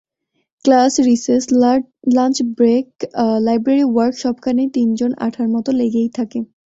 [0.65, 1.43] Class, recess,
[2.15, 2.87] lunch break,
[3.45, 6.39] library work সবখানেই তিনজন আঠার মতো লেগেই থাকে।